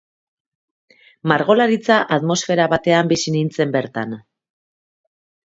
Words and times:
Margolaritza 1.31 1.97
atmosfera 2.17 2.65
batean 2.73 3.13
bizi 3.13 3.35
nintzen 3.37 3.77
bertan. 3.79 4.19